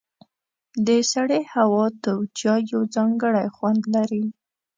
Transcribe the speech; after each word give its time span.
د 0.87 0.89
سړې 1.11 1.41
هوا 1.53 1.85
تود 2.03 2.27
چای 2.39 2.61
یو 2.71 2.81
ځانګړی 2.95 3.47
خوند 3.55 3.81
لري. 3.95 4.25